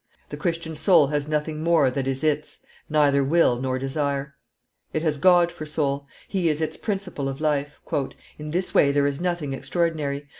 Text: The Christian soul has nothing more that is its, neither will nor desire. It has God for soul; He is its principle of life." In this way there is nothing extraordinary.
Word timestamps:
The 0.29 0.35
Christian 0.37 0.75
soul 0.75 1.09
has 1.09 1.27
nothing 1.27 1.61
more 1.61 1.91
that 1.91 2.07
is 2.07 2.23
its, 2.23 2.61
neither 2.89 3.23
will 3.23 3.61
nor 3.61 3.77
desire. 3.77 4.33
It 4.93 5.03
has 5.03 5.19
God 5.19 5.51
for 5.51 5.67
soul; 5.67 6.07
He 6.27 6.49
is 6.49 6.59
its 6.59 6.75
principle 6.75 7.29
of 7.29 7.39
life." 7.39 7.77
In 8.39 8.49
this 8.49 8.73
way 8.73 8.91
there 8.91 9.05
is 9.05 9.21
nothing 9.21 9.53
extraordinary. 9.53 10.27